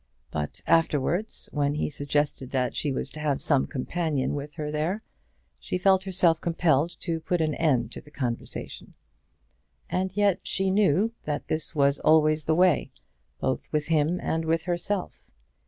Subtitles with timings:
[0.31, 5.03] But afterwards, when he suggested that she was to have some companion with her there,
[5.59, 8.95] she felt herself compelled to put an end to the conversation.
[9.91, 12.89] And yet she knew that this was always the way,
[13.39, 15.23] both with him and with herself.